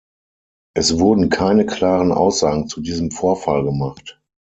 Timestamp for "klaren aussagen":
1.67-2.67